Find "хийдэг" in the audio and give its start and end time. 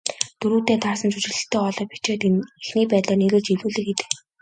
3.87-4.09